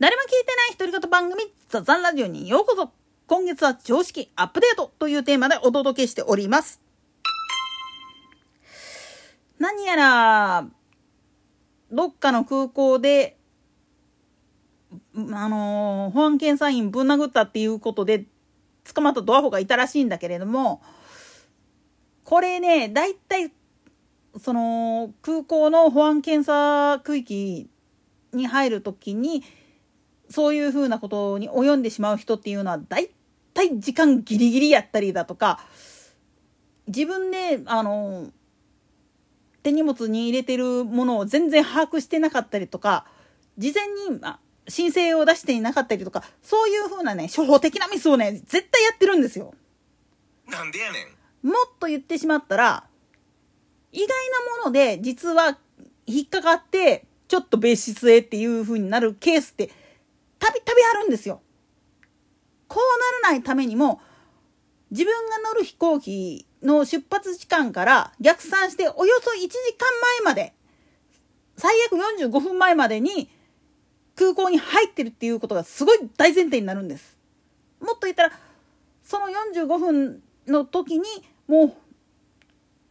[0.00, 2.90] 誰も聞いてない独り言番組ザザンラジオにようこそ
[3.26, 6.80] 今月は常識アップデートというテーマでお届けしております。
[9.58, 10.66] 何やら、
[11.92, 13.36] どっかの空港で、
[15.14, 18.24] あの保安検査員ぶん殴ったっていうことで
[18.94, 20.80] 捕まったドアホがいたらしいんだけれども、
[22.24, 23.52] これね、だいたい、
[24.40, 27.68] その、空港の保安検査区域
[28.32, 29.44] に入るときに、
[30.30, 33.10] そういうふうなことに及んでしまう人っていうのは、だい
[33.52, 35.60] たい時間ギリギリやったりだとか、
[36.86, 38.30] 自分で、あの、
[39.62, 43.06] 手荷物に入れてるものを全然把握してなかったりとか、
[43.58, 49.52] 事前に、あ申請を出していなかったりとか、そういうふうなね、初歩的なミスをね、絶対やってるんですよ。
[50.46, 50.98] なんでやね
[51.42, 51.48] ん。
[51.48, 52.84] もっと言ってしまったら、
[53.92, 55.58] 意外なもので実は
[56.06, 59.74] 引っかかって、ちょっと別室へっていう風になるケースって、た
[60.80, 61.42] びたびあるんですよ。
[62.68, 64.00] こうならないためにも、
[64.90, 69.88] 自分が乗る飛行機の出発時間から逆算しておよそ1時間
[70.24, 70.54] 前まで、
[71.56, 73.30] 最悪45分前までに
[74.16, 77.18] 空港に入ってるっていうことがすごい大前提になるんです。
[77.80, 78.32] もっと言ったら、
[79.04, 81.04] その45分の時に
[81.46, 81.76] も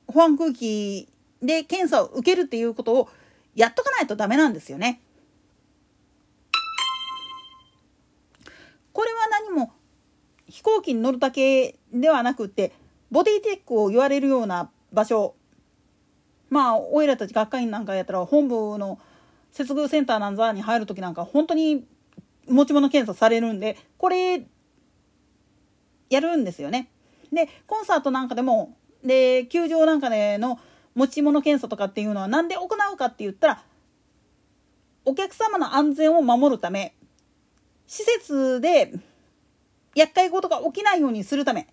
[0.08, 1.08] う保安空気
[1.42, 3.10] で検査を受けるっていうことを
[3.56, 5.02] やっとかないとダメなんですよね。
[10.60, 12.74] 飛行機に乗るだけではなくって
[13.12, 15.36] ボディチェックを言われるような場所
[16.50, 19.00] まあおいらたち学会員なんかやったら本部の
[19.52, 21.86] 接遇センターなんざに入る時なんか本当に
[22.46, 24.44] 持ち物検査されるんでこれ
[26.10, 26.90] やるんですよね。
[27.32, 30.60] でコンサートなんかでもで球場なんかでの
[30.94, 33.64] 持ち物検査とかっていうのは何で行うかって言ったら
[35.06, 36.96] お客様の安全を守るため
[37.88, 38.92] 施設で
[40.00, 41.67] 厄介事が起きないようにするため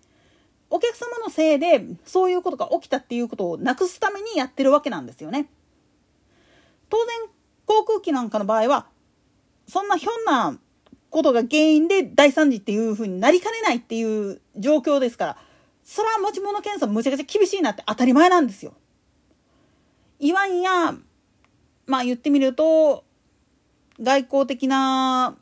[0.69, 5.47] お客様のせいでそういうことが起きたっていうことをなくすためにやってるわけなんですよね。
[6.89, 7.15] 当然
[7.65, 8.87] 航空機なんかの場合は
[9.67, 10.57] そんなひょんな
[11.09, 15.37] ことが原因で大惨事っていう風になりかねないっていう状況ですから
[15.83, 18.73] それは持ち物検査むちゃくちゃ厳しいなって当たり前なんですよ。
[20.19, 20.95] いわんや
[21.85, 23.05] まあ言ってみると
[24.01, 25.37] 外交的な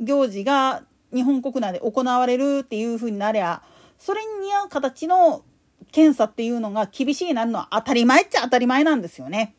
[0.00, 0.82] 行事が
[1.16, 3.62] 日本国内で行われるっていう風になりゃ
[3.98, 5.42] それに似合う形の
[5.90, 9.54] 検査っていうのが厳しいなるのは当たり前っちゃ当たり前なんですよね。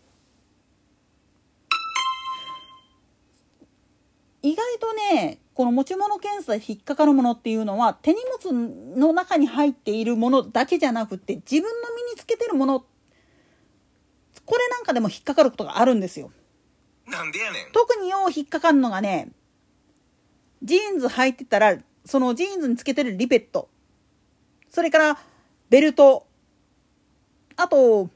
[4.44, 12.86] 意外とねこの持ち物検査で引っかかるものっていうのは手荷物の中に入っているものだけじゃなくて自分の身につけてるもの
[14.46, 16.32] これなんかでも引っかかることがあるんですよ。
[17.08, 17.72] なんでやねん。
[17.74, 19.30] 特によう引っかかるのがね
[20.64, 23.70] ジーンズ履いてたらそのジーンズにつけてるリベット
[24.70, 25.18] それから
[25.70, 26.26] ベルト
[27.56, 28.10] あと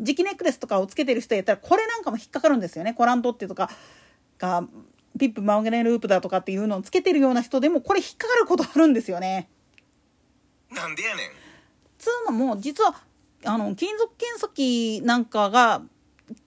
[0.00, 3.70] 磁気ネックレスとかをつけてる人やったらこれなんかも引っかかるんですよねコラントッテとか
[4.38, 4.64] が
[5.18, 9.48] ピップマグネループだとかっていうのをつけてるような人でもこれ引っかかることあるんですよね。
[10.70, 11.30] なんでやねん。
[11.98, 12.94] つうのも実は
[13.44, 15.82] あの金属検査機なんかが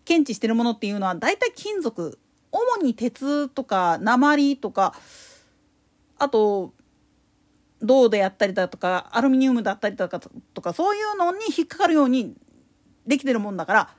[0.05, 2.17] 検知してるものっていうのは大体金属
[2.51, 4.93] 主に鉄とか鉛とか
[6.17, 6.73] あと
[7.81, 12.35] 銅であったりだとかアルミニウムだったりだとかとかそういうのに引っかかるように
[13.07, 13.89] できてるもんだから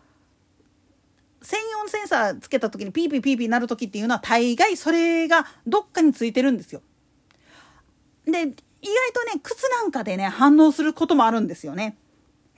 [1.42, 6.82] 専用センサーつけた時にピーピーピーピーなる時っていうのは大概それがどっかについてるんですよ。
[8.24, 8.52] で意外
[9.12, 11.96] とね靴なんかでね反応することもあるんですよね。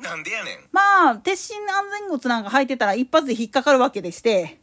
[0.01, 0.59] なんでやねん。
[0.71, 4.61] まあ鉄心安全靴なんか履いてたら一発で引っかかるわけでして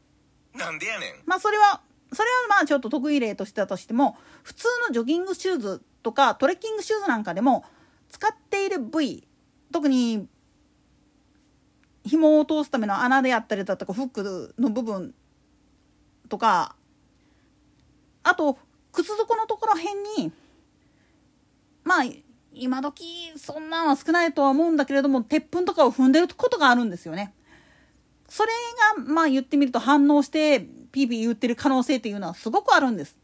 [0.53, 1.13] なんでやねん。
[1.25, 1.81] まあそれは
[2.13, 7.63] それはまあちょっと得意例としてたとしても普通のジョギングシューズとかトレッキングシューズなんかでも
[8.09, 9.27] 使っている部位
[9.71, 10.27] 特に
[12.03, 15.13] 紐を通すための穴であったりだとかフックの部分
[16.27, 16.75] とか
[18.23, 18.57] あと
[18.91, 20.31] 靴底のところ辺に
[21.83, 22.03] まあ
[22.53, 27.33] 今時そんなんは少ないとは思うんだけれども鉄粉とかを踏んでることがあるんですよね。
[28.31, 28.49] それ
[28.97, 30.61] がまあ言ってみると反応して
[30.93, 33.17] ピーピー言ってる可能性っていうのはすごくあるんです。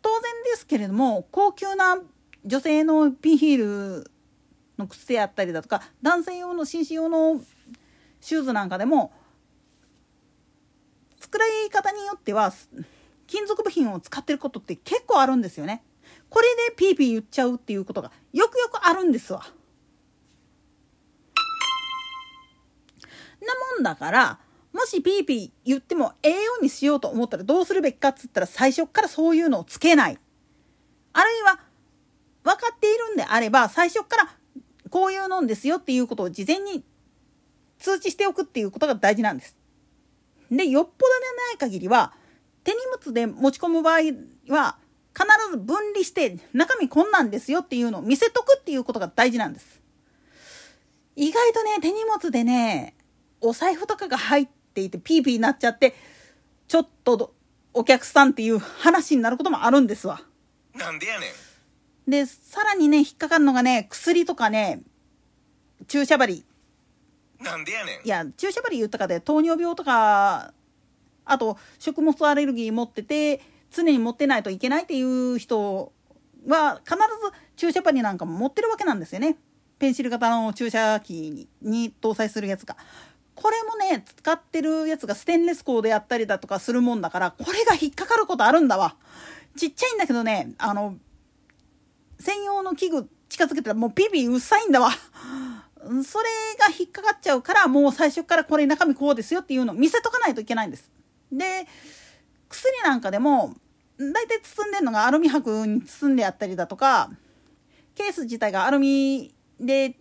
[0.00, 1.98] 当然ですけれども高級な
[2.42, 4.10] 女性のピンヒール
[4.78, 7.38] の靴であったりだとか男性用の紳士用の
[8.22, 9.12] シューズなんかでも
[11.20, 12.50] 作られ方によっては
[13.26, 15.84] 金属部品を使ってることって結構あるんですよね。
[16.30, 19.44] これでピーピー言っちゃうっていうことがよくよくあるんですわ。
[23.82, 24.38] だから
[24.72, 30.18] もしピーピー言ってもええようにしようと思ったらどうするべきかっつったら最初からそういうのをつけない。
[31.12, 31.60] あるいは
[32.42, 34.34] 分かっているんであれば最初から
[34.90, 36.84] こういうのんですよっていうことを事前に
[37.78, 39.56] 通知しておくっていうことが大事なんです。
[40.50, 42.12] でよっぽどでない限りは
[42.64, 44.00] 手荷物で持ち込む場合
[44.48, 44.76] は
[45.14, 49.80] 必ず分離して中身こんなんですよっていうのを見せとくっていうことが大事なんです。
[51.16, 52.94] 意外とね手荷物でね
[53.42, 55.94] お財布とかが入っていてピーピーになっちゃって
[56.68, 57.34] ちょっと
[57.74, 60.22] お客さんっていう話になることもあるんですわ。
[60.74, 61.26] なんでやね
[62.06, 62.10] ん。
[62.10, 64.82] でさらにね引っかかるのがね薬とかね
[65.88, 66.44] 注射針
[67.40, 68.06] なんでやねん。
[68.06, 70.54] いや注射針言ったかで糖尿病とか
[71.24, 73.40] あと食物アレルギー持ってて
[73.70, 75.92] 常に持ってないといけないっていう人
[76.46, 76.98] は必ず
[77.56, 79.36] 注射針なんかも持ってるわけなんですよね。
[79.78, 82.76] ペンシル型の注射器に搭載するやつが。
[83.34, 88.96] これもね使ってるやつがステンレス鋼であったりだとかするもんだからこれが引っかかることあるんだわ。
[89.56, 90.96] ちっちゃいんだけどねあの
[92.18, 94.90] 専用の器具近づけたらもうピピうっさいんだわ。
[96.04, 96.24] それ
[96.58, 100.92] が引っかかっちゃうからもう最初からこれ中身こうですよっていうのを見せとかないといけないんです。
[101.32, 101.66] で
[102.48, 103.54] 薬なんかでも
[103.98, 107.10] 大体包んでるのがアルミ箔に包んであったりだとか
[107.94, 109.96] ケース自体がアルミで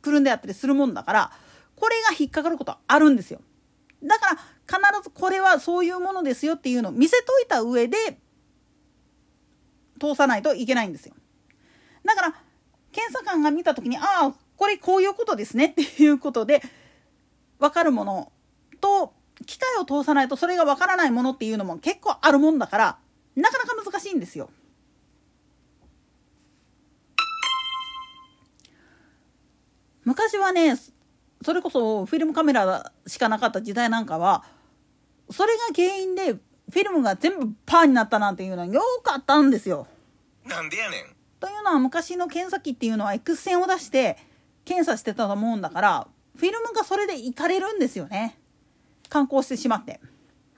[0.00, 1.32] くるんであったりするもんだから
[1.76, 3.40] これが引っかかることあるんですよ。
[4.02, 7.96] だから必ずこれはそういうものですよっていうのを見せといた上で
[10.00, 11.14] 通さないといけないんですよ。
[12.04, 12.34] だから
[12.92, 16.62] 検査官が見た時にああこれこういうことですねっていうことで
[17.58, 18.32] 分かるもの
[18.80, 19.12] と
[19.44, 22.98] 機械を通さないとそれが分からないものっていうのも結構あるもんだから
[23.34, 24.48] なかなか難しいんですよ。
[30.04, 30.76] 昔はね
[31.42, 34.44] それこそフィルムカメラしかなかった時代なんかは
[35.30, 39.86] それが原因でフィルムが全部パーになったなんていうのはよくあったんですよ。
[40.44, 41.16] なんでやねん。
[41.38, 44.16] というのは昔の検査機っていうのは X 線を出して
[44.64, 48.38] 検査してたと思うんだからフィルムがそれでいかれるんですよね
[49.08, 50.00] 観光してしまって。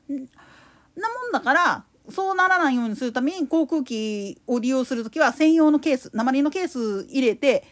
[0.08, 7.66] なもんだからそうならないようにするために航空機を利用する時は専用のケース鉛のケース入れて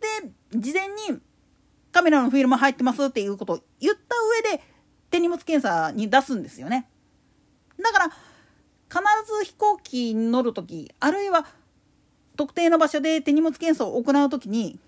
[0.00, 1.20] で事前に
[1.92, 4.16] カメラのフィルム入ってますっていうことを言った
[4.50, 4.62] 上で
[5.10, 6.88] 手荷物検査に出すんですよね。
[7.80, 9.02] だから必
[9.40, 11.46] ず飛行機に乗る時あるいは
[12.36, 14.78] 特定の場所で手荷物検査を行う時に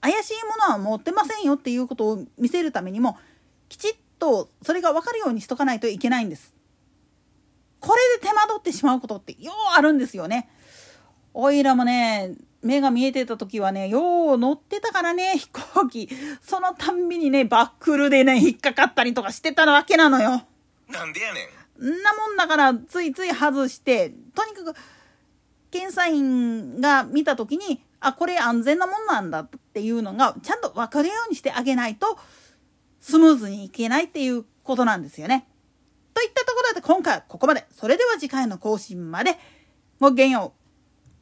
[0.00, 3.18] 怪しいものは持ってませんよっていうことを見せるためにも
[3.68, 6.54] きちっとそれが分かるようにしとかないといけないんです。
[7.80, 10.48] これで手間取ってしまうことってようあるんですよね。
[11.34, 12.34] おいらもね
[12.66, 16.08] 目が見えてた時はねよう乗ってたからね 飛行機
[16.42, 20.42] そのたんびにねバックルでね引っかかったりとかしてたわけなのよ。
[20.88, 21.48] なんでやね
[21.78, 21.84] ん。
[21.84, 24.76] んなもんだからついつい外してとにかく
[25.70, 32.18] 検査員が見た時にあこれ安全なもんなんだっていうのがちゃんと分かるようにしてあげないと
[33.00, 35.46] スムーズにいけないっていうことなんですよね。
[36.14, 37.66] といったところで今回はここまで。
[37.70, 39.38] それでは次回の更新まで
[40.00, 40.65] ごきげんよう。